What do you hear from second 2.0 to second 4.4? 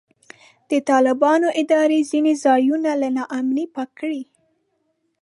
ځینې ځایونه له نا امنۍ پاک کړي.